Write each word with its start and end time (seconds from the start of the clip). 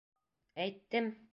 Әйттем... 0.65 1.11